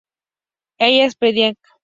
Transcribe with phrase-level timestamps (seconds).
[0.79, 1.57] ellas predican